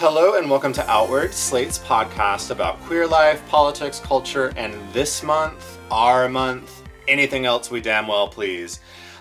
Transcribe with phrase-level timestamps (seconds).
[0.00, 5.76] Hello and welcome to Outward, Slate's podcast about queer life, politics, culture, and this month,
[5.90, 8.78] our month, anything else we damn well please.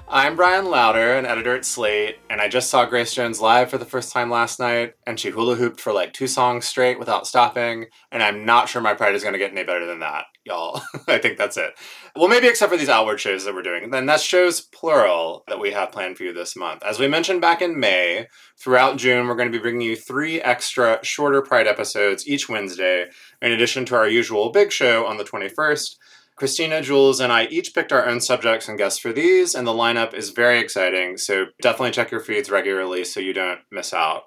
[0.09, 3.77] I'm Bryan Lowder, an editor at Slate, and I just saw Grace Jones live for
[3.77, 7.27] the first time last night, and she hula hooped for like two songs straight without
[7.27, 10.23] stopping, and I'm not sure my pride is going to get any better than that,
[10.45, 10.81] y'all.
[11.09, 11.73] I think that's it.
[12.15, 13.89] Well, maybe except for these outward shows that we're doing.
[13.89, 16.83] Then that's shows plural that we have planned for you this month.
[16.83, 20.39] As we mentioned back in May, throughout June, we're going to be bringing you three
[20.39, 23.07] extra shorter Pride episodes each Wednesday,
[23.41, 25.97] in addition to our usual big show on the 21st.
[26.37, 29.71] Christina, Jules, and I each picked our own subjects and guests for these, and the
[29.71, 31.17] lineup is very exciting.
[31.17, 34.25] So definitely check your feeds regularly so you don't miss out.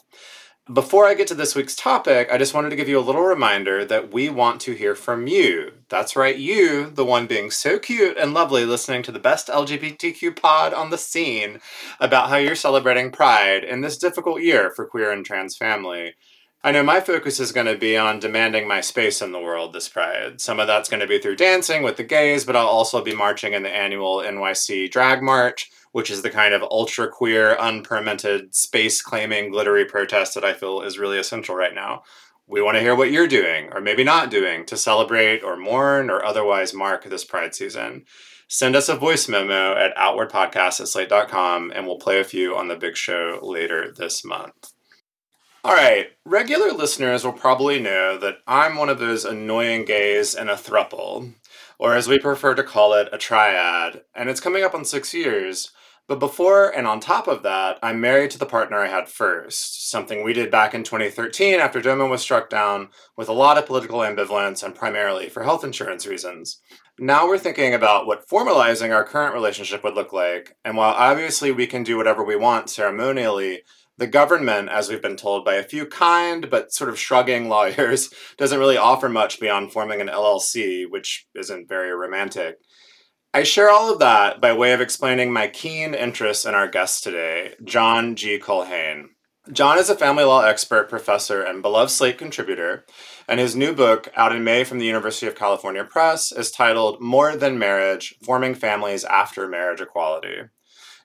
[0.72, 3.22] Before I get to this week's topic, I just wanted to give you a little
[3.22, 5.72] reminder that we want to hear from you.
[5.88, 10.34] That's right, you, the one being so cute and lovely listening to the best LGBTQ
[10.34, 11.60] pod on the scene
[12.00, 16.14] about how you're celebrating Pride in this difficult year for queer and trans family.
[16.62, 19.72] I know my focus is going to be on demanding my space in the world
[19.72, 20.42] this Pride.
[20.42, 23.14] Some of that's going to be through dancing with the gays, but I'll also be
[23.14, 28.54] marching in the annual NYC Drag March, which is the kind of ultra queer, unpermitted,
[28.54, 32.02] space claiming, glittery protest that I feel is really essential right now.
[32.46, 36.10] We want to hear what you're doing, or maybe not doing, to celebrate or mourn
[36.10, 38.04] or otherwise mark this Pride season.
[38.48, 42.68] Send us a voice memo at outwardpodcast at slate.com and we'll play a few on
[42.68, 44.74] the big show later this month.
[45.62, 50.48] All right, regular listeners will probably know that I'm one of those annoying gays in
[50.48, 51.34] a thruple,
[51.78, 55.12] or as we prefer to call it, a triad, and it's coming up on six
[55.12, 55.70] years.
[56.08, 59.90] But before and on top of that, I'm married to the partner I had first,
[59.90, 62.88] something we did back in 2013 after DOMA was struck down
[63.18, 66.62] with a lot of political ambivalence and primarily for health insurance reasons.
[66.98, 71.52] Now we're thinking about what formalizing our current relationship would look like, and while obviously
[71.52, 73.62] we can do whatever we want ceremonially,
[74.00, 78.12] the government, as we've been told by a few kind but sort of shrugging lawyers,
[78.38, 82.56] doesn't really offer much beyond forming an LLC, which isn't very romantic.
[83.32, 87.04] I share all of that by way of explaining my keen interest in our guest
[87.04, 88.40] today, John C.
[88.40, 89.10] Culhane.
[89.52, 92.84] John is a family law expert, professor, and beloved Slate contributor,
[93.28, 97.00] and his new book, out in May from the University of California Press, is titled
[97.00, 100.42] More Than Marriage Forming Families After Marriage Equality.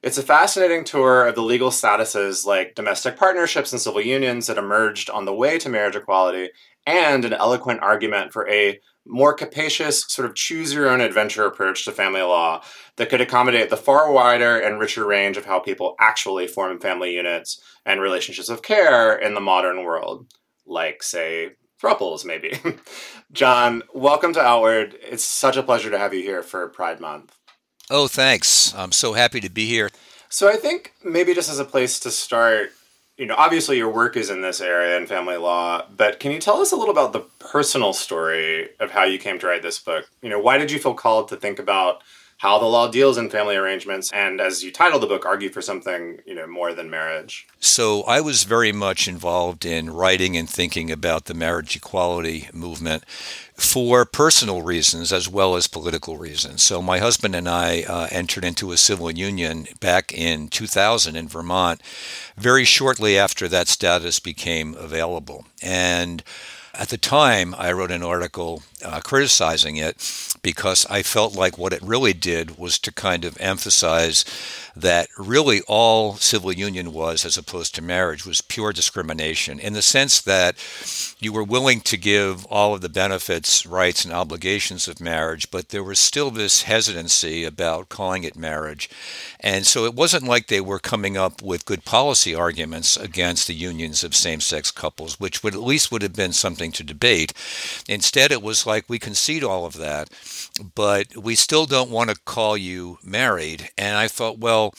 [0.06, 4.60] It's a fascinating tour of the legal statuses like domestic partnerships and civil unions that
[4.60, 6.52] emerged on the way to marriage equality,
[6.86, 11.86] and an eloquent argument for a more capacious, sort of choose your own adventure approach
[11.86, 12.62] to family law
[12.98, 17.16] that could accommodate the far wider and richer range of how people actually form family
[17.16, 20.32] units and relationships of care in the modern world,
[20.68, 22.60] like, say, thruples, maybe.
[23.32, 24.96] John, welcome to Outward.
[25.02, 27.36] It's such a pleasure to have you here for Pride Month.
[27.90, 28.74] Oh, thanks.
[28.76, 29.90] I'm so happy to be here.
[30.30, 32.72] So I think maybe just as a place to start,
[33.18, 36.40] you know, obviously your work is in this area in family law, but can you
[36.40, 39.80] tell us a little about the personal story of how you came to write this
[39.80, 40.10] book?
[40.22, 42.02] You know, why did you feel called to think about
[42.38, 45.62] how the law deals in family arrangements and as you title the book argue for
[45.62, 50.50] something you know more than marriage so i was very much involved in writing and
[50.50, 53.04] thinking about the marriage equality movement
[53.56, 56.62] for personal reasons as well as political reasons.
[56.64, 61.28] So my husband and i uh, entered into a civil union back in 2000 in
[61.28, 61.82] vermont
[62.38, 65.46] very shortly after that status became available.
[65.62, 66.24] And
[66.74, 70.02] at the time, I wrote an article uh, criticizing it
[70.46, 74.24] because I felt like what it really did was to kind of emphasize
[74.76, 79.82] that really all civil union was, as opposed to marriage, was pure discrimination in the
[79.82, 80.56] sense that
[81.20, 85.70] you were willing to give all of the benefits, rights, and obligations of marriage, but
[85.70, 88.88] there was still this hesitancy about calling it marriage.
[89.40, 93.56] And so it wasn't like they were coming up with good policy arguments against the
[93.56, 97.34] unions of same sex couples, which would at least would have been something to debate.
[97.88, 100.10] Instead, it was like we concede all of that,
[100.76, 103.70] but we still don't want to call you married.
[103.78, 104.74] And I thought, well,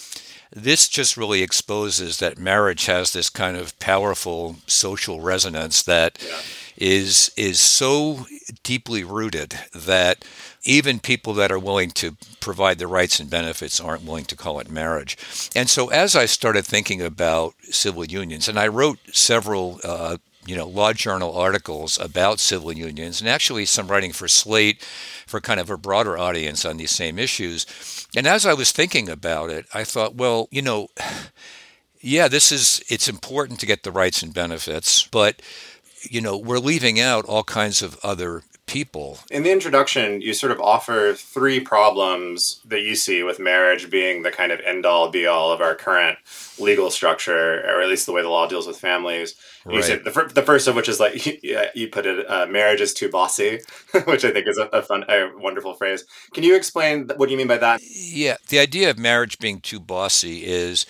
[0.52, 6.38] this just really exposes that marriage has this kind of powerful social resonance that yeah.
[6.76, 8.26] is is so
[8.62, 10.24] deeply rooted that
[10.64, 14.58] even people that are willing to provide the rights and benefits aren't willing to call
[14.58, 15.16] it marriage.
[15.54, 20.16] And so, as I started thinking about civil unions, and I wrote several uh,
[20.46, 24.86] you know law journal articles about civil unions and actually some writing for slate
[25.26, 27.66] for kind of a broader audience on these same issues
[28.16, 30.88] and as i was thinking about it i thought well you know
[32.00, 35.42] yeah this is it's important to get the rights and benefits but
[36.02, 39.18] you know we're leaving out all kinds of other people.
[39.30, 44.22] In the introduction, you sort of offer three problems that you see with marriage being
[44.22, 46.18] the kind of end all be all of our current
[46.58, 49.36] legal structure, or at least the way the law deals with families.
[49.66, 49.76] Right.
[49.76, 52.80] You said the, the first of which is like you, you put it, uh, marriage
[52.80, 53.60] is too bossy,
[54.04, 56.04] which I think is a, a fun, a wonderful phrase.
[56.32, 57.80] Can you explain what do you mean by that?
[57.82, 60.86] Yeah, the idea of marriage being too bossy is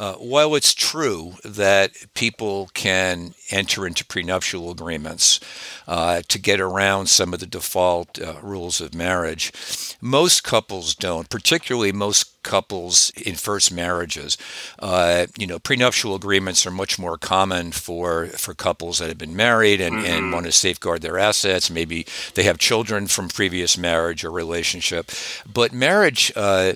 [0.00, 5.38] uh, while it's true that people can enter into prenuptial agreements
[5.86, 9.52] uh, to get around some of the default uh, rules of marriage,
[10.00, 14.38] most couples don't, particularly most couples in first marriages.
[14.78, 19.36] Uh, you know, prenuptial agreements are much more common for, for couples that have been
[19.36, 20.06] married and, mm-hmm.
[20.06, 21.70] and want to safeguard their assets.
[21.70, 22.06] Maybe
[22.36, 25.10] they have children from previous marriage or relationship.
[25.46, 26.72] But marriage, uh,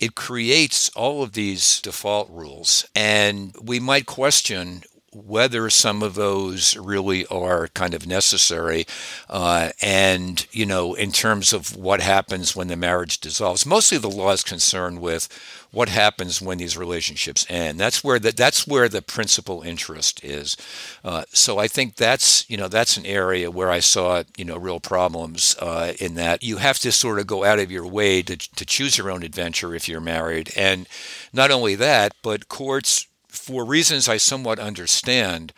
[0.00, 2.86] it creates all of these default rules.
[2.94, 8.86] And we might question whether some of those really are kind of necessary.
[9.28, 14.10] Uh, and, you know, in terms of what happens when the marriage dissolves, mostly the
[14.10, 15.28] law is concerned with
[15.70, 17.78] what happens when these relationships end.
[17.78, 20.56] That's where the, that's where the principal interest is.
[21.04, 24.56] Uh, so I think that's you know that's an area where I saw you know
[24.56, 28.22] real problems uh, in that you have to sort of go out of your way
[28.22, 30.88] to to choose your own adventure if you're married, and
[31.32, 35.52] not only that, but courts for reasons I somewhat understand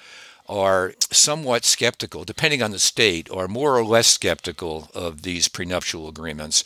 [0.49, 6.08] are somewhat skeptical, depending on the state, are more or less skeptical of these prenuptial
[6.08, 6.64] agreements.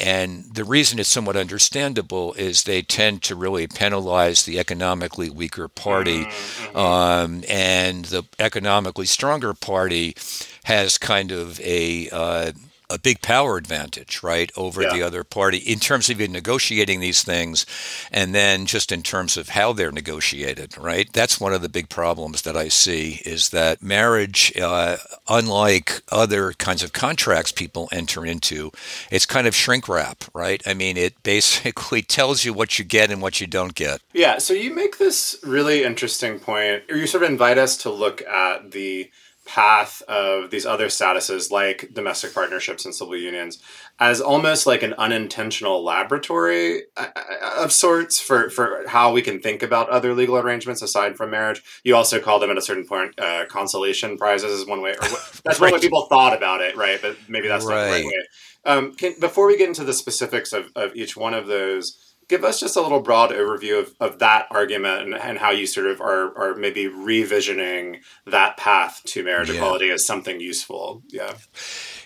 [0.00, 5.68] And the reason it's somewhat understandable is they tend to really penalize the economically weaker
[5.68, 6.24] party.
[6.24, 6.76] Mm-hmm.
[6.76, 10.16] Um, and the economically stronger party
[10.64, 12.52] has kind of a uh,
[12.90, 14.92] a big power advantage, right, over yeah.
[14.92, 17.64] the other party in terms of you negotiating these things,
[18.12, 21.10] and then just in terms of how they're negotiated, right?
[21.12, 24.96] That's one of the big problems that I see is that marriage, uh,
[25.28, 28.70] unlike other kinds of contracts people enter into,
[29.10, 30.62] it's kind of shrink wrap, right?
[30.66, 34.00] I mean, it basically tells you what you get and what you don't get.
[34.12, 34.38] Yeah.
[34.38, 38.22] So you make this really interesting point, or you sort of invite us to look
[38.22, 39.10] at the
[39.44, 43.62] path of these other statuses like domestic partnerships and civil unions
[44.00, 49.40] as almost like an unintentional laboratory uh, uh, of sorts for, for how we can
[49.40, 51.62] think about other legal arrangements aside from marriage.
[51.84, 55.08] You also call them at a certain point uh, consolation prizes is one way, or
[55.08, 55.70] what, that's right.
[55.70, 57.00] one way people thought about it, right?
[57.00, 57.76] But maybe that's right.
[57.76, 58.26] not the right way.
[58.66, 62.44] Um, can, before we get into the specifics of, of each one of those, give
[62.44, 65.86] us just a little broad overview of, of that argument and, and how you sort
[65.86, 69.56] of are, are maybe revisioning that path to marriage yeah.
[69.56, 71.02] equality as something useful.
[71.08, 71.34] Yeah.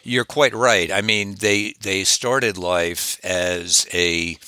[0.03, 0.91] You're quite right.
[0.91, 4.39] I mean, they they started life as a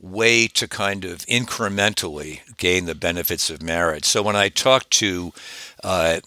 [0.00, 4.04] way to kind of incrementally gain the benefits of marriage.
[4.04, 5.32] So when I talk to
[5.82, 6.20] uh,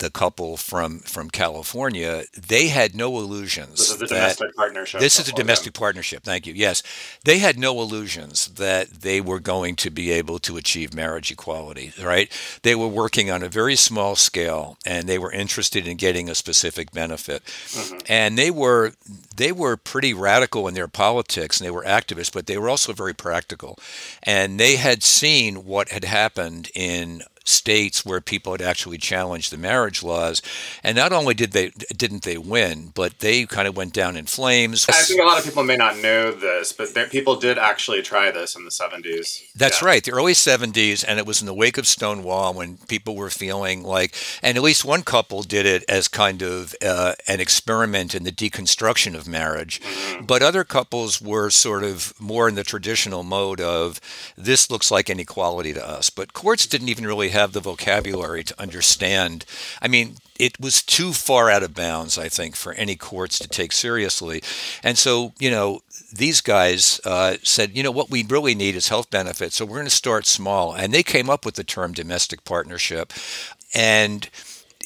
[0.00, 3.78] the couple from from California, they had no illusions.
[3.78, 5.00] This is the domestic partnership.
[5.00, 6.24] This is a domestic partnership.
[6.24, 6.54] Thank you.
[6.54, 6.82] Yes,
[7.24, 11.92] they had no illusions that they were going to be able to achieve marriage equality.
[12.02, 12.30] Right?
[12.62, 16.34] They were working on a very small scale, and they were interested in getting a
[16.34, 17.44] specific benefit.
[17.44, 17.98] Mm-hmm.
[18.08, 18.92] And they were
[19.36, 22.92] they were pretty radical in their politics, and they were activists, but they were also
[22.92, 23.78] very practical.
[24.22, 29.56] And they had seen what had happened in states where people had actually challenged the
[29.56, 30.42] marriage laws,
[30.82, 34.26] and not only did they didn't they win, but they kind of went down in
[34.26, 34.86] flames.
[34.88, 38.02] I think a lot of people may not know this, but there, people did actually
[38.02, 39.42] try this in the seventies.
[39.54, 39.88] That's yeah.
[39.88, 43.30] right, the early seventies, and it was in the wake of Stonewall when people were
[43.30, 48.14] feeling like, and at least one couple did it as kind of uh, an experiment
[48.14, 50.24] in the deconstruction of marriage, mm-hmm.
[50.24, 54.00] but other couples were sort of more in the traditional mode of
[54.36, 58.60] this looks like inequality to us, but courts didn't even really have the vocabulary to
[58.60, 59.44] understand.
[59.80, 63.48] I mean, it was too far out of bounds, I think, for any courts to
[63.48, 64.42] take seriously.
[64.82, 65.82] And so, you know,
[66.12, 69.56] these guys uh, said, you know, what we really need is health benefits.
[69.56, 70.72] So we're going to start small.
[70.72, 73.12] And they came up with the term domestic partnership.
[73.74, 74.28] And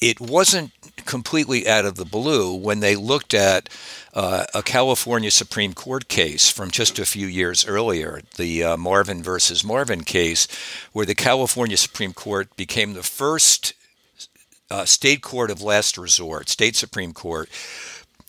[0.03, 0.73] it wasn't
[1.05, 3.69] completely out of the blue when they looked at
[4.15, 9.23] uh, a California Supreme Court case from just a few years earlier, the uh, Marvin
[9.23, 10.47] versus Marvin case,
[10.93, 13.75] where the California Supreme Court became the first
[14.71, 17.49] uh, state court of last resort, state Supreme Court,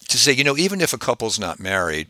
[0.07, 2.07] to say, you know, even if a couple's not married,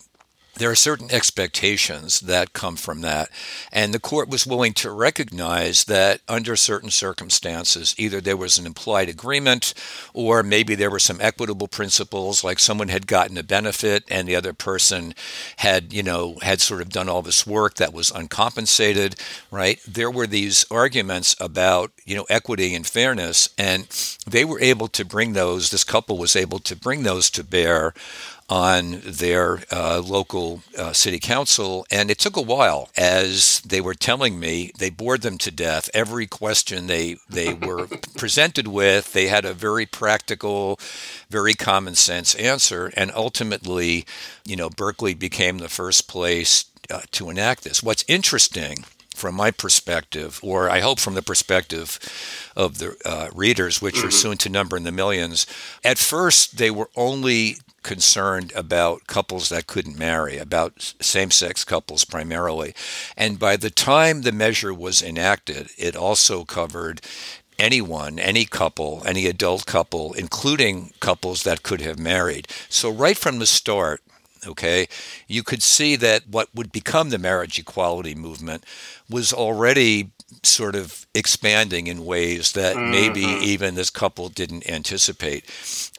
[0.57, 3.29] there are certain expectations that come from that.
[3.71, 8.65] And the court was willing to recognize that under certain circumstances, either there was an
[8.65, 9.73] implied agreement
[10.13, 14.35] or maybe there were some equitable principles, like someone had gotten a benefit and the
[14.35, 15.13] other person
[15.57, 19.15] had, you know, had sort of done all this work that was uncompensated,
[19.51, 19.79] right?
[19.85, 23.87] There were these arguments about, you know, equity and fairness, and
[24.25, 27.93] they were able to bring those, this couple was able to bring those to bear
[28.49, 31.85] on their uh, local uh, city council.
[31.91, 35.89] And it took a while, as they were telling me, they bored them to death.
[35.93, 37.87] Every question they, they were
[38.17, 40.79] presented with, they had a very practical,
[41.29, 42.91] very common sense answer.
[42.95, 44.05] And ultimately,
[44.45, 47.81] you know, Berkeley became the first place uh, to enact this.
[47.81, 48.85] What's interesting
[49.15, 51.99] from my perspective, or I hope from the perspective
[52.55, 54.09] of the uh, readers, which are mm-hmm.
[54.11, 55.45] soon to number in the millions,
[55.83, 62.03] at first they were only concerned about couples that couldn't marry, about same sex couples
[62.03, 62.73] primarily.
[63.15, 67.01] And by the time the measure was enacted, it also covered
[67.59, 72.47] anyone, any couple, any adult couple, including couples that could have married.
[72.69, 74.01] So, right from the start,
[74.47, 74.87] okay,
[75.27, 78.63] you could see that what would become the marriage equality movement
[79.09, 80.11] was already
[80.43, 82.91] sort of expanding in ways that mm-hmm.
[82.91, 85.45] maybe even this couple didn't anticipate.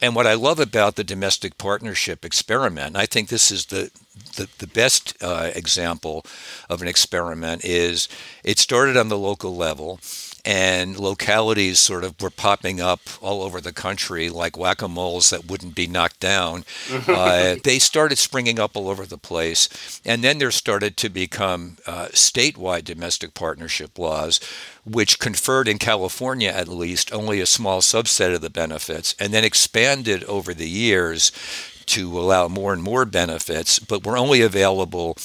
[0.02, 3.90] And what I love about the domestic partnership experiment, I think this is the
[4.36, 6.24] the, the best uh, example
[6.68, 8.08] of an experiment is
[8.44, 10.00] it started on the local level
[10.46, 15.74] and localities sort of were popping up all over the country like whack-a-moles that wouldn't
[15.74, 16.64] be knocked down.
[17.08, 21.78] uh, they started springing up all over the place, and then there started to become
[21.84, 24.38] uh, statewide domestic partnership laws,
[24.84, 29.42] which conferred in California at least only a small subset of the benefits, and then
[29.42, 31.32] expanded over the years
[31.86, 35.16] to allow more and more benefits, but were only available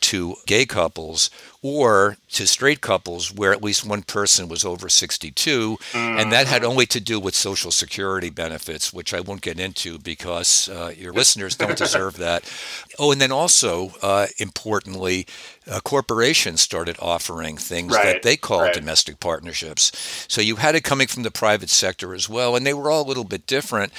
[0.00, 1.30] to gay couples
[1.62, 5.76] or to straight couples where at least one person was over 62.
[5.76, 6.18] Mm-hmm.
[6.18, 6.70] And that had mm-hmm.
[6.70, 11.12] only to do with Social Security benefits, which I won't get into because uh, your
[11.20, 12.50] listeners don't deserve that.
[12.98, 15.26] Oh, and then also, uh, importantly,
[15.70, 18.74] uh, corporations started offering things right, that they called right.
[18.74, 19.92] domestic partnerships.
[20.28, 23.02] So you had it coming from the private sector as well, and they were all
[23.02, 23.92] a little bit different.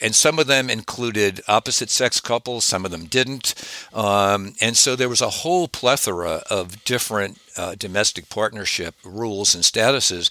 [0.00, 3.54] And some of them included opposite sex couples, some of them didn't.
[3.94, 9.64] Um, and so there was a whole plethora of different uh, domestic partnership rules and
[9.64, 10.30] statuses,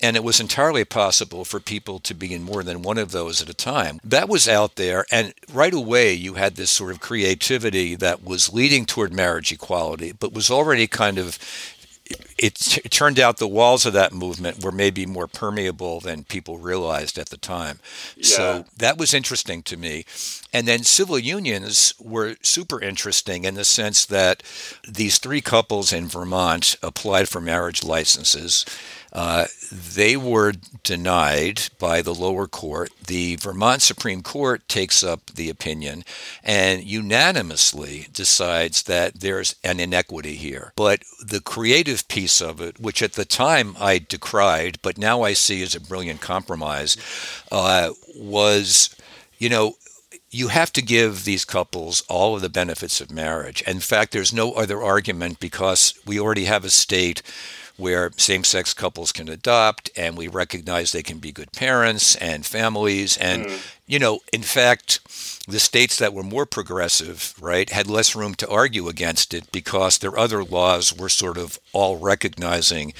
[0.00, 3.42] and it was entirely possible for people to be in more than one of those
[3.42, 3.98] at a time.
[4.04, 8.54] That was out there, and right away you had this sort of creativity that was
[8.54, 11.38] leading toward marriage equality, but was already kind of
[12.06, 16.58] it, it, turned out the walls of that movement were maybe more permeable than people
[16.58, 17.78] realized at the time.
[18.16, 18.24] Yeah.
[18.24, 20.04] So that was interesting to me.
[20.52, 24.42] And then civil unions were super interesting in the sense that
[24.86, 28.66] these three couples in Vermont applied for marriage licenses.
[29.14, 30.52] Uh, they were
[30.82, 32.90] denied by the lower court.
[33.06, 36.04] The Vermont Supreme Court takes up the opinion
[36.42, 40.72] and unanimously decides that there's an inequity here.
[40.74, 45.32] But the creative piece of it, which at the time I decried, but now I
[45.32, 46.96] see as a brilliant compromise,
[47.52, 48.94] uh, was,
[49.38, 49.74] you know,
[50.30, 53.62] you have to give these couples all of the benefits of marriage.
[53.62, 57.22] In fact, there's no other argument because we already have a state
[57.76, 62.46] where same sex couples can adopt and we recognize they can be good parents and
[62.46, 63.16] families.
[63.16, 63.66] And, mm.
[63.86, 65.00] you know, in fact,
[65.48, 69.98] the states that were more progressive, right, had less room to argue against it because
[69.98, 72.92] their other laws were sort of all recognizing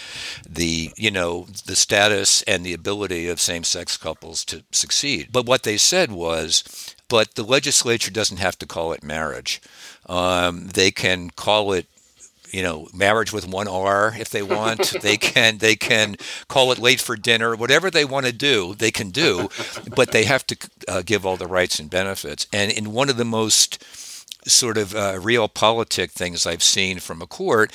[0.49, 5.29] the, you know, the status and the ability of same sex couples to succeed.
[5.33, 9.63] But what they said was, but the legislature doesn't have to call it marriage.
[10.07, 11.87] Um, they can call it
[12.51, 14.95] you know marriage with one R if they want.
[15.03, 16.17] they can they can
[16.49, 19.49] call it late for dinner, whatever they want to do, they can do,
[19.95, 20.57] but they have to
[20.89, 22.47] uh, give all the rights and benefits.
[22.53, 23.83] And in one of the most
[24.47, 27.73] sort of uh, realpolitik things I've seen from a court,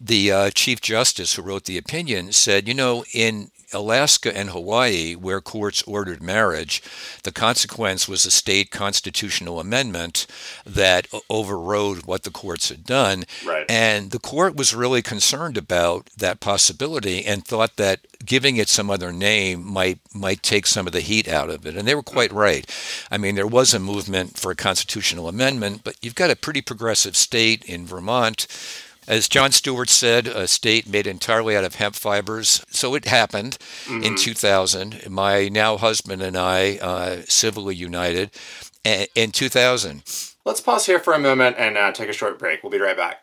[0.00, 5.14] the uh, chief justice who wrote the opinion said, you know, in Alaska and Hawaii,
[5.14, 6.82] where courts ordered marriage,
[7.22, 10.26] the consequence was a state constitutional amendment
[10.64, 13.24] that overrode what the courts had done.
[13.46, 13.66] Right.
[13.68, 18.90] And the court was really concerned about that possibility and thought that giving it some
[18.90, 21.76] other name might might take some of the heat out of it.
[21.76, 22.68] And they were quite right.
[23.10, 26.60] I mean, there was a movement for a constitutional amendment, but you've got a pretty
[26.60, 28.46] progressive state in Vermont
[29.08, 32.64] as Jon Stewart said, a state made entirely out of hemp fibers.
[32.68, 34.04] So it happened mm-hmm.
[34.04, 35.10] in 2000.
[35.10, 38.30] My now husband and I uh, civilly united.
[38.84, 40.02] in 2000.
[40.44, 42.62] Let's pause here for a moment and uh, take a short break.
[42.62, 43.22] We'll be right back.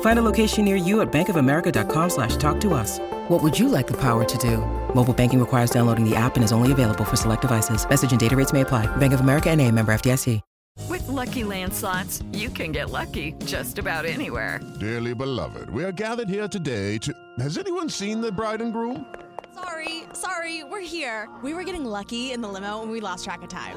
[0.00, 3.00] Find a location near you at bankofamerica.com slash talk to us.
[3.28, 4.58] What would you like the power to do?
[4.94, 7.88] Mobile banking requires downloading the app and is only available for select devices.
[7.88, 8.86] Message and data rates may apply.
[8.96, 10.40] Bank of America and a member FDIC.
[10.88, 14.60] With Lucky Land slots, you can get lucky just about anywhere.
[14.80, 17.14] Dearly beloved, we are gathered here today to...
[17.38, 19.06] Has anyone seen the bride and groom?
[19.54, 21.28] Sorry, sorry, we're here.
[21.44, 23.76] We were getting lucky in the limo and we lost track of time.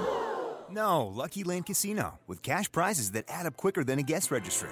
[0.72, 4.72] No, Lucky Land Casino, with cash prizes that add up quicker than a guest registry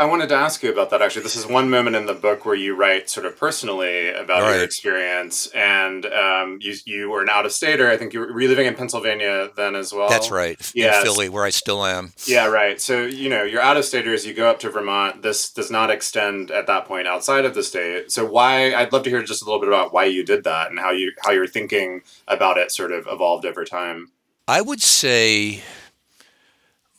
[0.00, 1.02] I wanted to ask you about that.
[1.02, 4.40] Actually, this is one moment in the book where you write sort of personally about
[4.40, 4.54] right.
[4.54, 7.86] your experience, and um, you you were an out of stater.
[7.86, 10.08] I think you were, living in Pennsylvania then as well.
[10.08, 10.58] That's right.
[10.74, 12.14] Yeah, in Philly, where I still am.
[12.24, 12.80] Yeah, right.
[12.80, 14.24] So you know, you're out of staters.
[14.24, 15.20] You go up to Vermont.
[15.20, 18.10] This does not extend at that point outside of the state.
[18.10, 18.72] So why?
[18.72, 20.92] I'd love to hear just a little bit about why you did that and how
[20.92, 24.12] you how your thinking about it sort of evolved over time.
[24.48, 25.60] I would say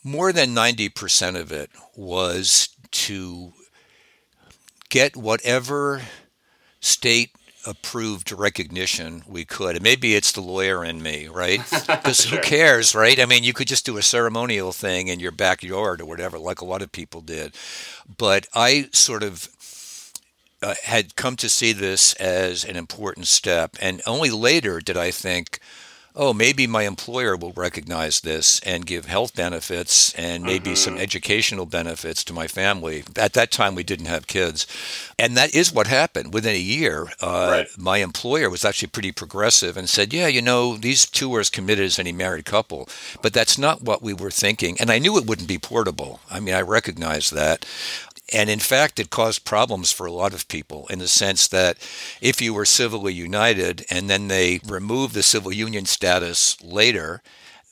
[0.04, 3.52] more than 90% of it was to
[4.88, 6.02] get whatever
[6.80, 7.30] state
[7.66, 9.76] approved recognition we could.
[9.76, 11.60] And maybe it's the lawyer in me, right?
[11.86, 12.38] Because sure.
[12.38, 13.18] who cares, right?
[13.20, 16.60] I mean, you could just do a ceremonial thing in your backyard or whatever, like
[16.60, 17.54] a lot of people did.
[18.18, 19.48] But I sort of
[20.62, 23.76] uh, had come to see this as an important step.
[23.80, 25.58] And only later did I think,
[26.14, 30.74] oh, maybe my employer will recognize this and give health benefits and maybe mm-hmm.
[30.74, 33.04] some educational benefits to my family.
[33.16, 34.66] At that time, we didn't have kids.
[35.18, 36.34] And that is what happened.
[36.34, 37.68] Within a year, uh, right.
[37.78, 41.50] my employer was actually pretty progressive and said, yeah, you know, these two are as
[41.50, 42.88] committed as any married couple.
[43.22, 44.76] But that's not what we were thinking.
[44.80, 46.20] And I knew it wouldn't be portable.
[46.30, 47.64] I mean, I recognized that.
[48.32, 51.76] And in fact, it caused problems for a lot of people in the sense that
[52.20, 57.22] if you were civilly united and then they removed the civil union status later,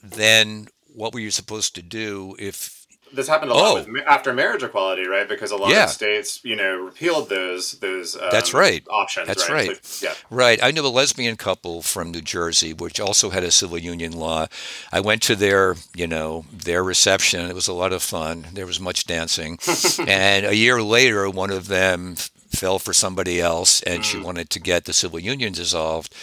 [0.02, 2.79] then what were you supposed to do if
[3.12, 3.92] this happened a lot oh.
[3.92, 5.28] with after marriage equality, right?
[5.28, 5.84] Because a lot yeah.
[5.84, 8.16] of states, you know, repealed those those.
[8.16, 8.84] Um, That's right.
[8.88, 9.26] Options.
[9.26, 9.68] That's right.
[9.68, 9.84] right.
[9.84, 10.14] So, yeah.
[10.30, 10.62] Right.
[10.62, 14.46] I knew a lesbian couple from New Jersey, which also had a civil union law.
[14.92, 17.46] I went to their, you know, their reception.
[17.46, 18.46] It was a lot of fun.
[18.52, 19.58] There was much dancing,
[20.06, 22.16] and a year later, one of them
[22.50, 24.04] fell for somebody else, and mm.
[24.04, 26.14] she wanted to get the civil union dissolved.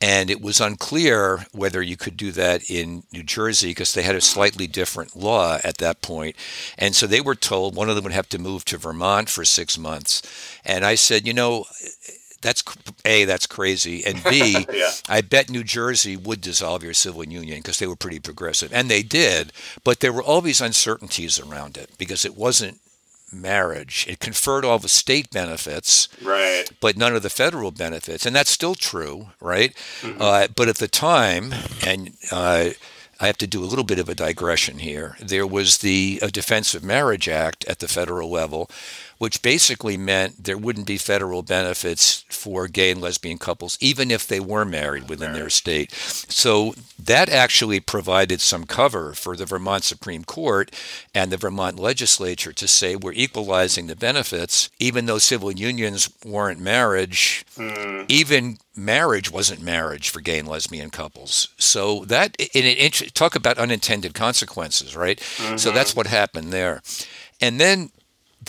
[0.00, 4.14] And it was unclear whether you could do that in New Jersey because they had
[4.14, 6.36] a slightly different law at that point.
[6.78, 9.44] And so they were told one of them would have to move to Vermont for
[9.44, 10.22] six months.
[10.64, 11.64] And I said, you know,
[12.40, 12.62] that's
[13.04, 14.90] a that's crazy and b yeah.
[15.08, 18.88] i bet new jersey would dissolve your civil union because they were pretty progressive and
[18.88, 22.78] they did but there were all these uncertainties around it because it wasn't
[23.32, 24.06] marriage.
[24.08, 28.50] It conferred all the state benefits, right, but none of the federal benefits, and that's
[28.50, 29.74] still true, right?
[30.00, 30.20] Mm-hmm.
[30.20, 31.52] Uh, but at the time,
[31.86, 32.70] and uh,
[33.20, 35.16] I have to do a little bit of a digression here.
[35.20, 38.70] There was the uh, Defense of Marriage Act at the federal level,
[39.18, 44.26] which basically meant there wouldn't be federal benefits for gay and lesbian couples, even if
[44.26, 45.92] they were married within their state.
[45.92, 50.74] So that actually provided some cover for the Vermont Supreme Court
[51.14, 56.60] and the Vermont legislature to say we're equalizing the benefits, even though civil unions weren't
[56.60, 58.04] marriage, mm.
[58.08, 61.48] even marriage wasn't marriage for gay and lesbian couples.
[61.58, 65.18] So that, in it, talk about unintended consequences, right?
[65.18, 65.56] Mm-hmm.
[65.56, 66.82] So that's what happened there.
[67.40, 67.90] And then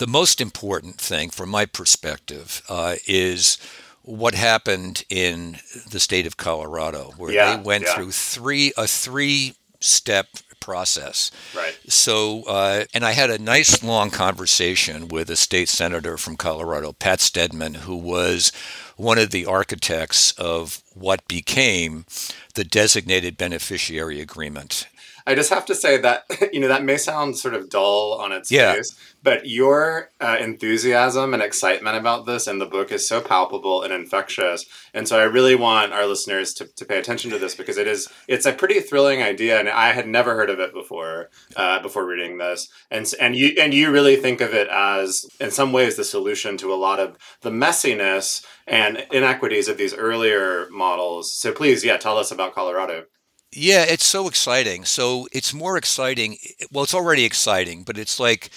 [0.00, 3.58] the most important thing from my perspective uh, is
[4.02, 5.58] what happened in
[5.90, 7.94] the state of Colorado, where yeah, they went yeah.
[7.94, 10.26] through three a three step
[10.58, 11.30] process.
[11.54, 11.78] Right.
[11.86, 16.94] So, uh, and I had a nice long conversation with a state senator from Colorado,
[16.94, 18.52] Pat Steadman, who was
[18.96, 22.06] one of the architects of what became
[22.54, 24.86] the designated beneficiary agreement.
[25.30, 28.32] I just have to say that you know that may sound sort of dull on
[28.32, 28.74] its Yeah.
[28.74, 28.90] face,
[29.22, 33.92] but your uh, enthusiasm and excitement about this in the book is so palpable and
[33.92, 34.64] infectious.
[34.94, 37.86] And so I really want our listeners to, to pay attention to this because it
[37.86, 41.80] is it's a pretty thrilling idea, and I had never heard of it before uh,
[41.80, 42.68] before reading this.
[42.90, 46.56] And and you and you really think of it as in some ways the solution
[46.58, 51.32] to a lot of the messiness and inequities of these earlier models.
[51.32, 53.04] So please, yeah, tell us about Colorado.
[53.52, 54.84] Yeah, it's so exciting.
[54.84, 56.38] So it's more exciting.
[56.70, 58.50] Well, it's already exciting, but it's like,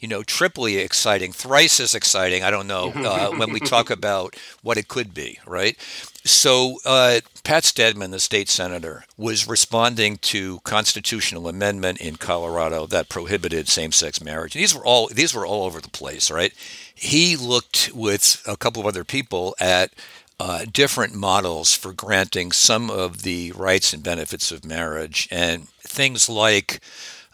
[0.00, 2.42] you know, triply exciting, thrice as exciting.
[2.42, 5.76] I don't know uh, when we talk about what it could be, right?
[6.24, 13.10] So uh, Pat Steadman, the state senator, was responding to constitutional amendment in Colorado that
[13.10, 14.54] prohibited same-sex marriage.
[14.54, 16.54] These were all these were all over the place, right?
[16.94, 19.90] He looked with a couple of other people at
[20.40, 26.28] uh, different models for granting some of the rights and benefits of marriage and things
[26.28, 26.80] like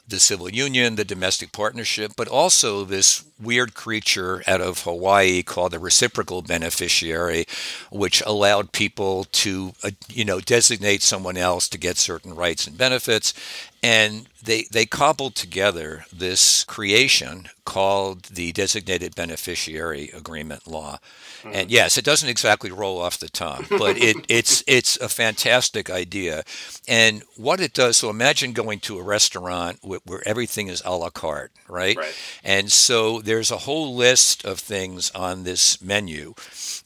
[0.06, 5.72] the civil union, the domestic partnership, but also this weird creature out of Hawaii called
[5.72, 7.46] the reciprocal beneficiary,
[7.90, 12.76] which allowed people to, uh, you know, designate someone else to get certain rights and
[12.76, 13.32] benefits.
[13.84, 20.98] And they, they cobbled together this creation called the Designated Beneficiary Agreement Law.
[21.42, 21.50] Hmm.
[21.52, 25.90] And yes, it doesn't exactly roll off the tongue, but it, it's it's a fantastic
[25.90, 26.44] idea.
[26.86, 30.96] And what it does, so imagine going to a restaurant where, where everything is a
[30.96, 31.96] la carte, right?
[31.96, 32.14] Right.
[32.42, 36.34] And so there's a whole list of things on this menu,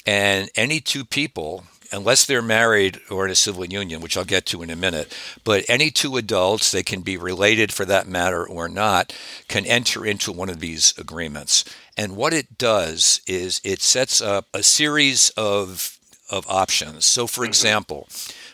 [0.06, 1.64] and any two people.
[1.90, 5.16] Unless they're married or in a civil union, which I'll get to in a minute,
[5.44, 9.12] but any two adults, they can be related for that matter or not,
[9.48, 11.64] can enter into one of these agreements.
[11.96, 15.98] And what it does is it sets up a series of
[16.30, 17.06] of options.
[17.06, 18.06] So, for example,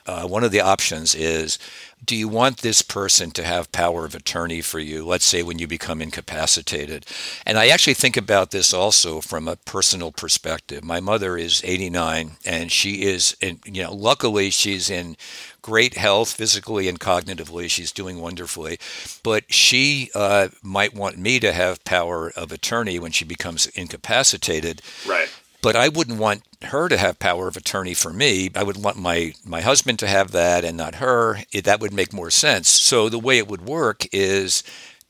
[0.07, 1.59] uh, one of the options is
[2.05, 5.59] do you want this person to have power of attorney for you, let's say when
[5.59, 7.07] you become incapacitated?
[7.47, 10.85] And I actually think about this also from a personal perspective.
[10.85, 15.17] My mother is 89 and she is, in, you know, luckily she's in
[15.63, 17.71] great health physically and cognitively.
[17.71, 18.79] She's doing wonderfully.
[19.23, 24.83] But she uh, might want me to have power of attorney when she becomes incapacitated
[25.07, 25.29] Right.
[25.65, 28.51] But I wouldn't want her to have power of attorney for me.
[28.55, 31.39] I would want my my husband to have that and not her.
[31.53, 32.69] It, that would make more sense.
[32.69, 34.63] So the way it would work is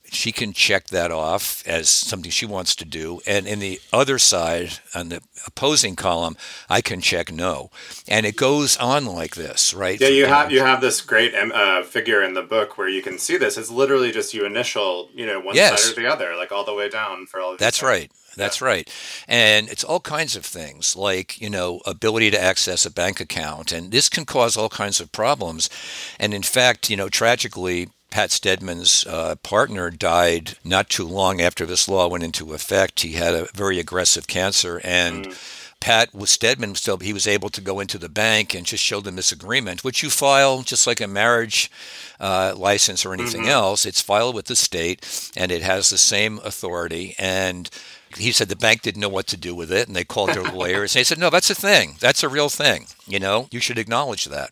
[0.04, 4.16] she can check that off as something she wants to do and in the other
[4.16, 6.36] side on the opposing column
[6.70, 7.70] I can check no.
[8.06, 10.00] And it goes on like this, right?
[10.00, 13.02] Yeah, you have you have this great um, uh, figure in the book where you
[13.02, 13.58] can see this.
[13.58, 15.82] It's literally just you initial, you know, one Yes.
[15.82, 17.56] side or the other, like all the way down for all.
[17.56, 18.12] That's right.
[18.37, 18.88] That's right.
[19.29, 23.73] And it's all kinds of things like, you know, ability to access a bank account.
[23.73, 25.68] And this can cause all kinds of problems.
[26.18, 31.66] And in fact, you know, tragically, Pat Steadman's uh, partner died not too long after
[31.66, 33.01] this law went into effect.
[33.01, 35.35] He had a very aggressive cancer and
[35.85, 39.01] Pat was Steadman still he was able to go into the bank and just show
[39.01, 41.70] them this agreement, which you file just like a marriage
[42.18, 43.85] uh, license or anything else.
[43.85, 47.14] It's filed with the state and it has the same authority.
[47.18, 47.68] And
[48.16, 50.42] he said the bank didn't know what to do with it, and they called their
[50.53, 50.94] lawyers.
[50.94, 51.96] And they said, "No, that's a thing.
[52.00, 52.87] That's a real thing.
[53.07, 54.50] You know, you should acknowledge that."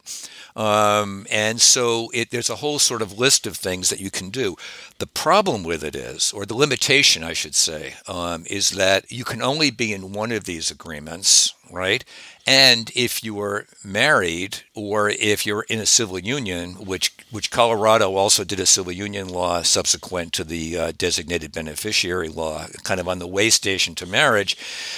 [0.54, 4.30] Um, and so it, there's a whole sort of list of things that you can
[4.30, 4.56] do.
[4.98, 9.24] The problem with it is, or the limitation, I should say, um, is that you
[9.24, 12.04] can only be in one of these agreements, right?
[12.46, 18.14] And if you are married or if you're in a civil union, which which Colorado
[18.16, 23.08] also did a civil union law subsequent to the uh, designated beneficiary law, kind of
[23.08, 24.56] on the way station to marriage,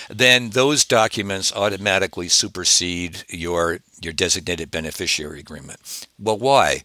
[0.08, 6.06] then those documents automatically supersede your your designated beneficiary agreement.
[6.18, 6.82] Well, why?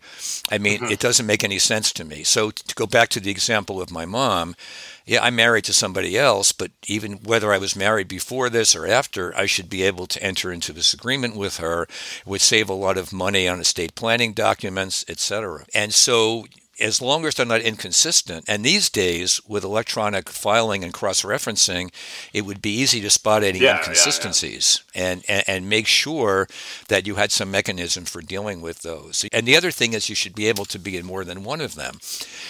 [0.51, 2.23] I mean, it doesn't make any sense to me.
[2.23, 4.55] So to go back to the example of my mom,
[5.09, 8.85] yeah, I'm married to somebody else, but even whether I was married before this or
[8.85, 11.83] after, I should be able to enter into this agreement with her.
[11.83, 15.65] It would save a lot of money on estate planning documents, etc.
[15.73, 16.45] And so
[16.81, 21.91] as long as they're not inconsistent, and these days with electronic filing and cross-referencing,
[22.33, 23.79] it would be easy to spot any Yeah, yeah, yeah.
[23.79, 26.47] inconsistencies And, and and make sure
[26.87, 29.25] that you had some mechanism for dealing with those.
[29.31, 31.61] And the other thing is you should be able to be in more than one
[31.61, 31.99] of them.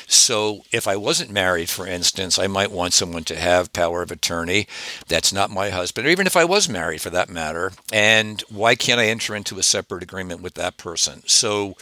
[0.08, 4.12] So if I wasn't married, for instance, I might want someone to have power of
[4.12, 4.68] attorney.
[5.08, 7.72] That's not my husband, or even if I was married for that matter.
[7.92, 11.24] And why can't I enter into a separate agreement with that person?
[11.26, 11.76] So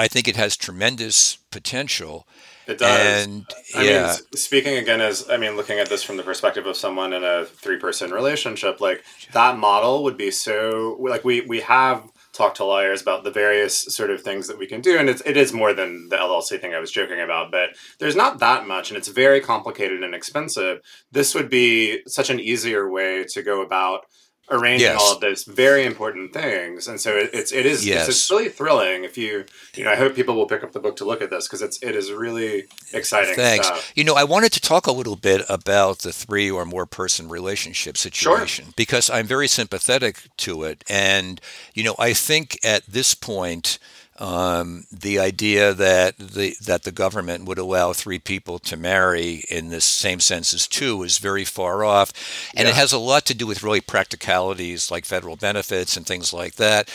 [0.00, 2.26] I think it has tremendous potential.
[2.66, 3.26] It does.
[3.26, 3.44] And
[3.76, 6.74] I yeah, mean, speaking again as I mean, looking at this from the perspective of
[6.74, 12.02] someone in a three-person relationship, like that model would be so like we we have
[12.32, 15.20] talked to lawyers about the various sort of things that we can do, and it's
[15.26, 18.66] it is more than the LLC thing I was joking about, but there's not that
[18.66, 20.80] much, and it's very complicated and expensive.
[21.12, 24.06] This would be such an easier way to go about
[24.50, 25.00] arranging Yes.
[25.00, 28.08] all of those very important things, and so it, it's it is Yes.
[28.08, 29.04] it's, it's really thrilling.
[29.04, 31.30] If you you know, I hope people will pick up the book to look at
[31.30, 33.66] this because it's it is really exciting Thanks.
[33.66, 33.92] stuff.
[33.94, 37.28] You know, I wanted to talk a little bit about the three or more person
[37.28, 40.82] relationship situation because I'm very sympathetic to it.
[40.88, 41.40] And,
[41.74, 43.78] you know, I think at this point,
[44.20, 49.70] um, the idea that the that the government would allow three people to marry in
[49.70, 52.12] this same sense as two is very far off,
[52.54, 56.32] and it has a lot to do with really practicalities like federal benefits and things
[56.32, 56.88] like that.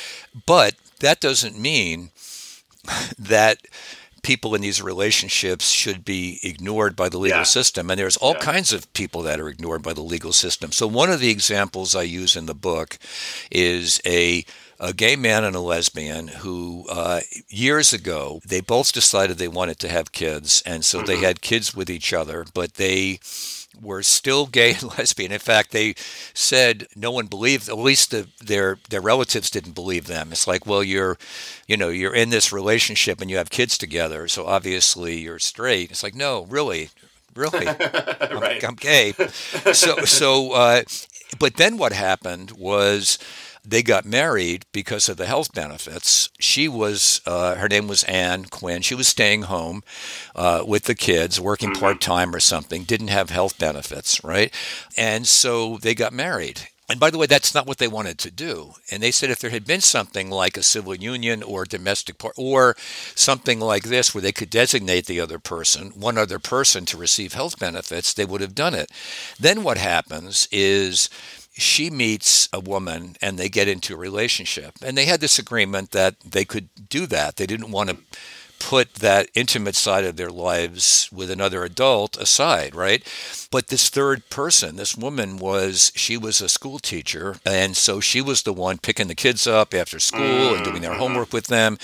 [0.45, 2.11] But that doesn't mean
[3.19, 3.59] that
[4.21, 7.43] people in these relationships should be ignored by the legal Yeah.
[7.43, 7.91] system.
[7.91, 8.39] And there's all Yeah.
[8.39, 10.71] kinds of people that are ignored by the legal system.
[10.71, 12.97] So one of the examples I use in the book
[13.51, 14.43] is a
[14.79, 19.79] a gay man and a lesbian who uh, years ago they both decided they wanted
[19.79, 23.19] to have kids and so they had kids with each other but they
[23.81, 25.31] were still gay and lesbian.
[25.31, 25.95] In fact, they
[26.33, 27.69] said no one believed.
[27.69, 30.31] At least the, their their relatives didn't believe them.
[30.31, 31.17] It's like, well, you're,
[31.67, 35.91] you know, you're in this relationship and you have kids together, so obviously you're straight.
[35.91, 36.89] It's like, no, really,
[37.35, 38.59] really, I'm.
[38.63, 39.13] I'm gay.
[39.73, 40.83] So so, uh,
[41.39, 43.17] but then what happened was.
[43.65, 46.30] They got married because of the health benefits.
[46.39, 48.82] She was, uh, her name was Anne Quinn.
[48.82, 49.84] She was staying home
[50.36, 54.54] uh, with the kids, working part time or something, didn't have health benefits, right?
[54.97, 56.67] And so they got married.
[56.88, 58.73] And by the way, that's not what they wanted to do.
[58.91, 62.36] And they said if there had been something like a civil union or domestic part,
[62.38, 62.75] or
[63.15, 67.34] something like this where they could designate the other person, one other person to receive
[67.34, 68.91] health benefits, they would have done it.
[69.39, 71.10] Then what happens is
[71.58, 74.74] she meets a woman and they get into a relationship.
[74.84, 77.38] And they had this agreement that they could do that.
[77.38, 77.98] They didn't want to
[78.60, 83.04] put that intimate side of their lives with another adult aside, right?
[83.52, 88.22] But this third person, this woman was she was a school teacher and so she
[88.22, 90.98] was the one picking the kids up after school and doing their mm.
[90.98, 91.78] homework with them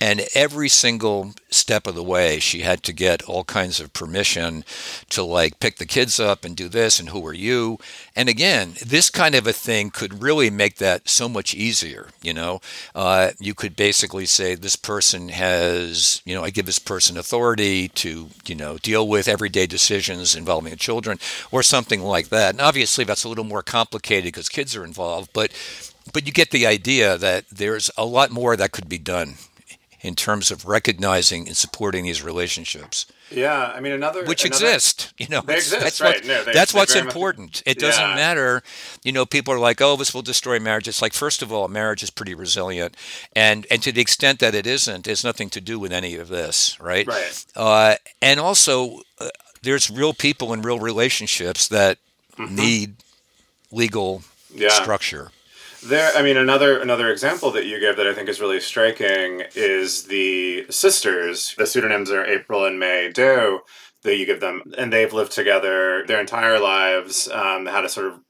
[0.00, 4.64] and every single step of the way she had to get all kinds of permission
[5.10, 7.78] to like pick the kids up and do this and who are you?
[8.14, 12.34] And again, this kind of a thing could really make that so much easier, you
[12.34, 12.60] know?
[12.94, 17.88] Uh, you could basically say this person has you know, I give this person authority
[17.88, 21.18] to, you know, deal with everyday decisions involving children
[21.50, 22.50] or something like that.
[22.50, 25.52] And obviously that's a little more complicated because kids are involved, but
[26.12, 29.34] but you get the idea that there's a lot more that could be done
[30.00, 33.06] in terms of recognizing and supporting these relationships.
[33.34, 35.40] Yeah, I mean another Which another- exist, you know.
[35.40, 36.16] They exist, that's right?
[36.16, 37.62] What, No, they- that's they what's very much- important.
[37.66, 38.14] It doesn't Yeah.
[38.14, 38.62] matter.
[39.02, 41.68] You know, people are like, "Oh, this will destroy marriage." It's like, first of all,
[41.68, 42.96] marriage is pretty resilient,
[43.34, 46.28] and and to the extent that it isn't, it's nothing to do with any of
[46.28, 47.06] this, right?
[47.06, 47.44] Right.
[47.56, 49.28] Uh, and also, uh,
[49.62, 51.98] there's real people and real relationships that
[52.38, 52.96] need
[53.70, 54.20] legal
[54.52, 54.62] Mm-hmm.
[54.62, 54.68] Yeah.
[54.82, 55.30] structure.
[55.84, 59.42] There, I mean, another another example that you give that I think is really striking
[59.54, 61.54] is the sisters.
[61.58, 63.60] The pseudonyms are April and May Doe
[64.02, 67.28] that you give them, and they've lived together their entire lives.
[67.28, 68.20] Um, had a sort of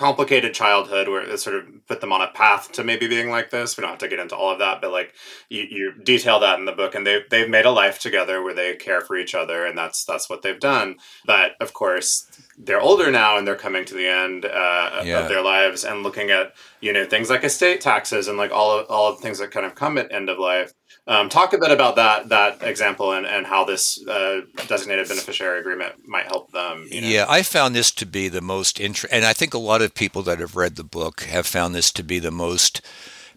[0.00, 3.50] complicated childhood where it sort of put them on a path to maybe being like
[3.50, 3.76] this.
[3.76, 5.12] We don't have to get into all of that, but like
[5.50, 8.54] you, you detail that in the book, and they've they've made a life together where
[8.54, 10.96] they care for each other, and that's that's what they've done.
[11.26, 15.20] But of course, they're older now, and they're coming to the end uh, Yeah.
[15.20, 18.78] of their lives, and looking at you know things like estate taxes and like all
[18.78, 20.72] of all of the things that kind of come at end of life.
[21.10, 25.58] Um, talk a bit about that that example and, and how this uh, designated beneficiary
[25.58, 26.86] agreement might help them.
[26.88, 27.08] You know?
[27.08, 29.92] Yeah, I found this to be the most interesting, and I think a lot of
[29.92, 32.80] people that have read the book have found this to be the most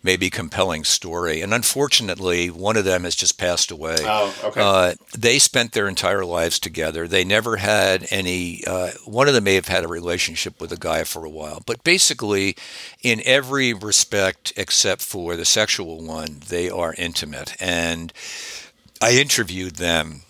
[0.03, 1.41] maybe compelling story.
[1.41, 3.95] And unfortunately, one of them has just passed away.
[4.01, 4.61] Oh, okay.
[4.61, 7.07] Uh, they spent their entire lives together.
[7.07, 8.63] They never had any.
[8.67, 11.63] Uh, one of them may have had a relationship with a guy for a while,
[11.65, 12.55] but basically,
[13.01, 17.55] in every respect except for the sexual one, they are intimate.
[17.59, 18.11] And
[19.01, 20.21] I interviewed them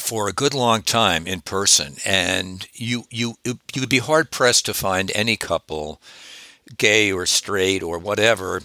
[0.00, 4.66] for a good long time in person, and you you you would be hard pressed
[4.66, 6.00] to find any couple,
[6.76, 8.62] gay or straight or whatever,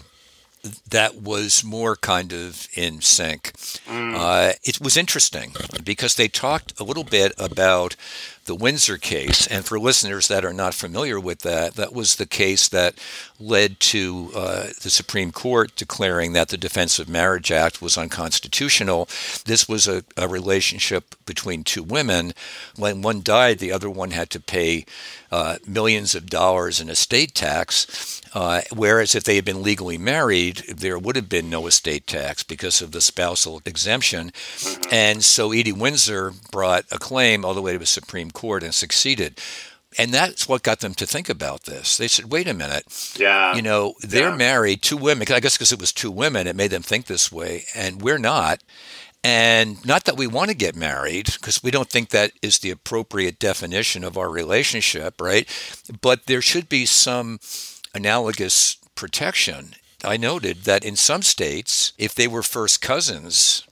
[0.88, 3.52] that was more kind of in sync.
[3.86, 4.14] Mm.
[4.16, 7.96] Uh, it was interesting because they talked a little bit about
[8.44, 9.46] the Windsor case.
[9.46, 12.94] And for listeners that are not familiar with that, that was the case that
[13.38, 19.08] led to uh, the Supreme Court declaring that the Defense of Marriage Act was unconstitutional.
[19.44, 22.32] This was a, a relationship between two women.
[22.76, 24.86] When one died, the other one had to pay
[25.30, 28.20] uh, millions of dollars in estate tax.
[28.34, 32.42] Uh, whereas if they had been legally married, there would have been no estate tax
[32.42, 34.32] because of the spousal exemption.
[34.90, 38.74] And so Edie Windsor brought a claim all the way to the Supreme Court and
[38.74, 39.40] succeeded.
[39.98, 41.98] And that's what got them to think about this.
[41.98, 43.14] They said, wait a minute.
[43.18, 43.54] Yeah.
[43.54, 44.36] You know, they're yeah.
[44.36, 45.26] married, two women.
[45.30, 47.64] I guess because it was two women, it made them think this way.
[47.74, 48.62] And we're not.
[49.22, 52.70] And not that we want to get married, because we don't think that is the
[52.70, 55.46] appropriate definition of our relationship, right?
[56.00, 57.38] But there should be some
[57.94, 59.74] analogous protection.
[60.02, 63.64] I noted that in some states, if they were first cousins,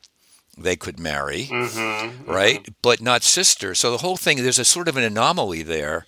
[0.62, 2.30] they could marry, mm-hmm, mm-hmm.
[2.30, 2.62] right?
[2.62, 2.72] Mm-hmm.
[2.82, 3.74] But not sister.
[3.74, 6.06] So the whole thing, there's a sort of an anomaly there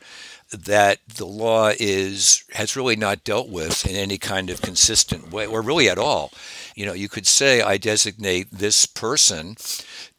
[0.52, 5.46] that the law is has really not dealt with in any kind of consistent way,
[5.46, 6.30] or really at all.
[6.74, 9.56] You know, you could say I designate this person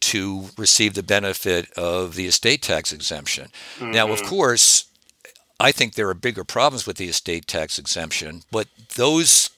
[0.02, 3.50] to receive the benefit of the estate tax exemption.
[3.78, 3.92] Mm-hmm.
[3.92, 4.30] Now, of mm-hmm.
[4.30, 4.86] course,
[5.60, 9.52] I think there are bigger problems with the estate tax exemption, but those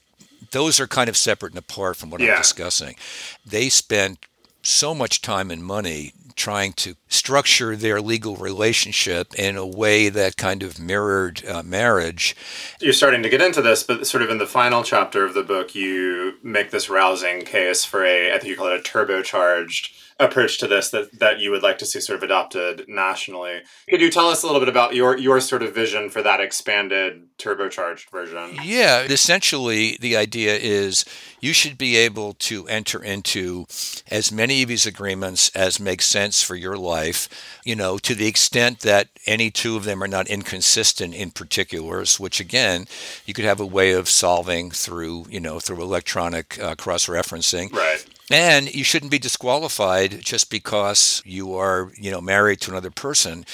[0.52, 2.32] those are kind of separate and apart from what yeah.
[2.32, 2.96] I'm discussing.
[3.44, 4.18] They spent
[4.66, 10.36] so much time and money trying to structure their legal relationship in a way that
[10.36, 12.36] kind of mirrored uh, marriage.
[12.78, 15.42] You're starting to get into this, but sort of in the final chapter of the
[15.42, 19.90] book, you make this rousing case for a, I think you call it a turbocharged
[20.18, 23.60] approach to this that, that you would like to see sort of adopted nationally.
[23.88, 26.40] Could you tell us a little bit about your your sort of vision for that
[26.40, 28.58] expanded turbocharged version?
[28.62, 31.04] Yeah, essentially the idea is
[31.40, 33.66] you should be able to enter into
[34.10, 37.28] as many of these agreements as make sense for your life,
[37.64, 42.18] you know, to the extent that any two of them are not inconsistent in particulars,
[42.18, 42.86] which again,
[43.26, 47.70] you could have a way of solving through, you know, through electronic uh, cross-referencing.
[47.72, 48.04] Right.
[48.30, 53.44] And you shouldn't be disqualified just because you are, you know, married to another person.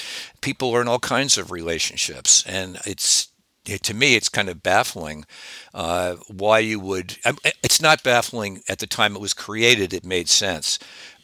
[0.41, 3.27] People are in all kinds of relationships, and it's
[3.65, 5.25] to me, it's kind of baffling
[5.73, 7.17] uh, why you would.
[7.63, 10.79] It's not baffling at the time it was created; it made sense.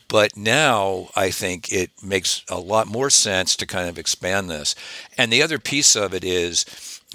[0.07, 4.73] But now I think it makes a lot more sense to kind of expand this.
[5.17, 6.65] And the other piece of it is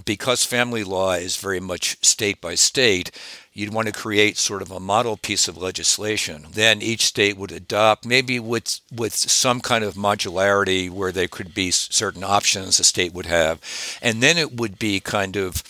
[0.04, 3.10] because family law is very much state by state,
[3.54, 6.46] you'd want to create sort of a model piece of legislation.
[6.50, 11.54] Then each state would adopt, maybe with with some kind of modularity where there could
[11.54, 13.60] be certain options a state would have,
[14.02, 15.62] and then it would be kind of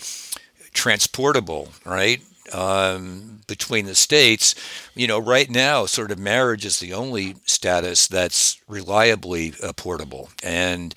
[0.73, 2.21] transportable, right?
[2.53, 4.53] Um, between the states,
[4.93, 10.29] you know, right now, sort of marriage is the only status that's reliably uh, portable,
[10.43, 10.93] and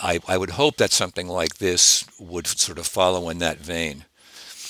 [0.00, 4.04] I, I would hope that something like this would sort of follow in that vein.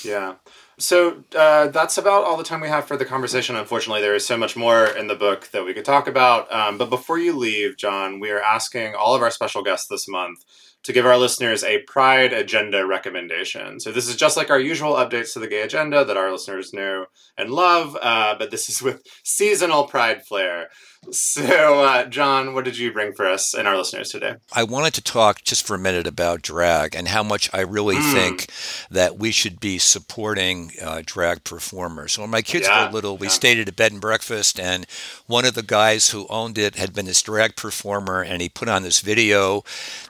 [0.03, 0.35] Yeah.
[0.79, 3.57] So uh, that's about all the time we have for the conversation.
[3.57, 6.51] Unfortunately, there is so much more in the book that we could talk about.
[6.53, 10.07] Um, but before you leave, John, we are asking all of our special guests this
[10.07, 10.45] month
[10.83, 13.81] to give our listeners a Pride Agenda recommendation.
[13.81, 16.73] So this is just like our usual updates to the gay agenda that our listeners
[16.73, 20.69] know and love, uh, but this is with seasonal Pride flair.
[21.11, 24.35] So, uh, John, what did you bring for us and our listeners today?
[24.51, 27.95] I wanted to talk just for a minute about drag and how much I really
[27.95, 28.13] mm.
[28.13, 28.47] think
[28.91, 32.13] that we should be supporting uh, drag performers.
[32.13, 33.31] So When my kids yeah, were little, we yeah.
[33.31, 34.85] stayed at a bed and breakfast, and
[35.25, 38.67] one of the guys who owned it had been this drag performer, and he put
[38.67, 39.63] on this video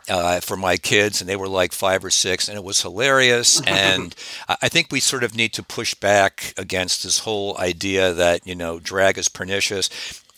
[0.09, 3.61] uh, for my kids, and they were like five or six, and it was hilarious.
[3.67, 4.15] and
[4.49, 8.55] I think we sort of need to push back against this whole idea that you
[8.55, 9.89] know drag is pernicious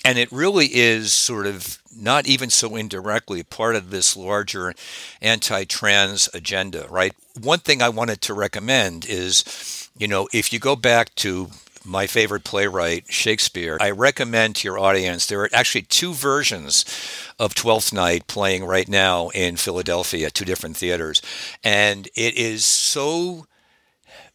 [0.04, 4.74] and it really is sort of not even so indirectly part of this larger
[5.22, 7.14] anti trans agenda, right?
[7.42, 11.50] One thing I wanted to recommend is, you know, if you go back to
[11.84, 16.86] my favorite playwright, Shakespeare, I recommend to your audience there are actually two versions
[17.40, 21.22] of Twelfth Night playing right now in Philadelphia, two different theaters.
[21.64, 23.48] And it is so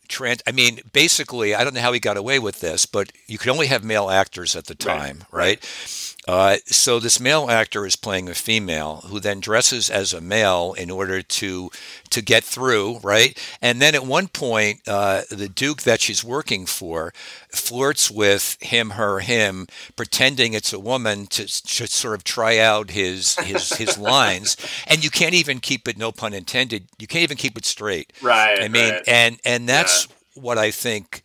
[0.08, 3.38] trans I mean, basically, I don't know how he got away with this, but you
[3.38, 5.60] could only have male actors at the time, right?
[5.60, 6.15] right?
[6.26, 10.74] Uh, so this male actor is playing a female who then dresses as a male
[10.76, 11.70] in order to
[12.10, 13.38] to get through, right?
[13.62, 17.12] And then at one point, uh, the duke that she's working for
[17.50, 22.90] flirts with him, her, him, pretending it's a woman to, to sort of try out
[22.90, 24.56] his his his lines,
[24.88, 25.96] and you can't even keep it.
[25.96, 26.88] No pun intended.
[26.98, 28.12] You can't even keep it straight.
[28.20, 28.60] Right.
[28.60, 29.02] I mean, right.
[29.06, 30.42] and and that's yeah.
[30.42, 31.22] what I think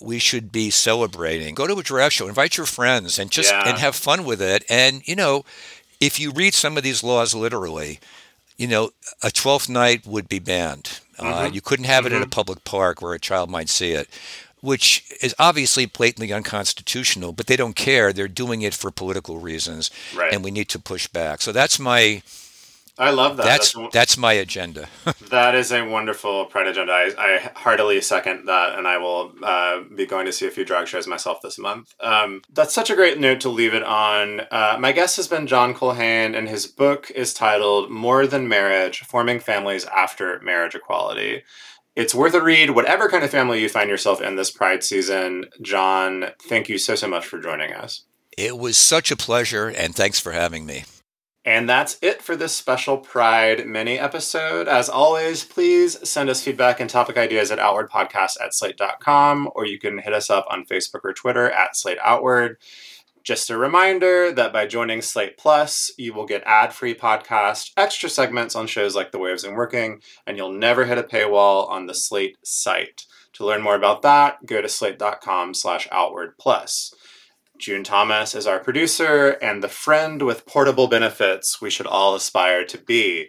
[0.00, 1.54] we should be celebrating.
[1.54, 3.68] Go to a draft show, invite your friends, and just Yeah.
[3.68, 4.64] and have fun with it.
[4.68, 5.44] And you know,
[6.00, 7.98] if you read some of these laws literally,
[8.56, 8.90] you know,
[9.22, 11.00] a twelfth night would be banned.
[11.18, 14.08] Uh, you couldn't have it in a public park where a child might see it,
[14.60, 17.32] which is obviously blatantly unconstitutional.
[17.32, 20.32] But they don't care; they're doing it for political reasons, Right.
[20.32, 21.42] and we need to push back.
[21.42, 22.22] So that's my
[22.98, 23.44] I love that.
[23.44, 24.88] that's That's- that's my agenda.
[25.30, 26.90] That is a wonderful Pride agenda.
[26.92, 30.64] I, I heartily second that, and I will uh, be going to see a few
[30.64, 31.94] drag shows myself this month.
[32.00, 34.40] Um, that's such a great note to leave it on.
[34.50, 39.00] Uh, my guest has been John Culhane, and his book is titled More Than Marriage
[39.00, 41.42] Forming Families After Marriage Equality.
[41.94, 45.46] It's worth a read, whatever kind of family you find yourself in this Pride season.
[45.60, 48.04] John, thank you so, so much for joining us.
[48.38, 50.84] it was such a pleasure, and thanks for having me.
[51.48, 54.68] And that's it for this special Pride mini episode.
[54.68, 59.78] As always, please send us feedback and topic ideas at outwardpodcast at slate.com, or you
[59.78, 62.58] can hit us up on Facebook or Twitter at Slate Outward.
[63.24, 68.10] Just a reminder that by joining Slate Plus, you will get ad free podcast, extra
[68.10, 71.86] segments on shows like The of Zoom Working, and you'll never hit a paywall on
[71.86, 73.06] the Slate site.
[73.32, 76.92] To learn more about that, go to slate.com slash outward plus.
[77.58, 82.64] June Thomas is our producer and the friend with portable benefits we should all aspire
[82.66, 83.28] to be.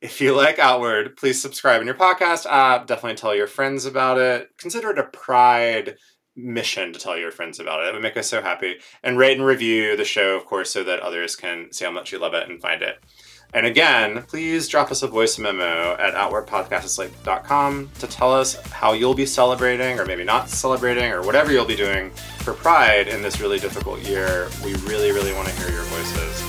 [0.00, 2.88] If you like Outward, please subscribe in your podcast app.
[2.88, 4.48] Definitely tell your friends about it.
[4.58, 5.96] Consider it a pride
[6.34, 7.88] mission to tell your friends about it.
[7.88, 8.76] It would make us so happy.
[9.04, 12.10] And rate and review the show, of course, so that others can see how much
[12.10, 12.96] you love it and find it.
[13.54, 19.14] And again, please drop us a voice memo at outwardpodcast.com to tell us how you'll
[19.14, 23.40] be celebrating or maybe not celebrating or whatever you'll be doing for Pride in this
[23.40, 24.48] really difficult year.
[24.64, 26.42] We really, really want to hear your voices.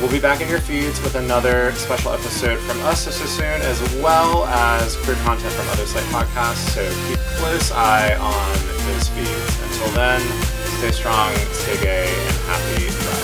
[0.00, 3.80] We'll be back in your feeds with another special episode from us so soon, as
[4.02, 6.74] well as queer content from other site podcasts.
[6.74, 8.52] So keep a close eye on
[8.92, 9.62] those feeds.
[9.62, 10.20] Until then,
[10.78, 13.23] stay strong, stay gay, and happy Pride.